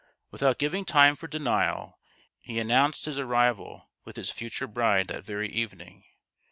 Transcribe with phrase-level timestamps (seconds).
[0.31, 1.99] Without giving time for denial,
[2.41, 6.05] he announced his arrival with his future bride that very evening.